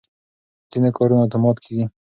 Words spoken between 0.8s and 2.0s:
کارونه اتومات کېږي.